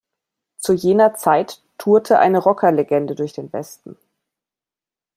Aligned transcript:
Zu 0.57 0.73
jener 0.73 1.13
Zeit 1.13 1.61
tourte 1.77 2.17
eine 2.17 2.39
Rockerlegende 2.39 3.13
durch 3.13 3.33
den 3.33 3.53
Westen. 3.53 3.97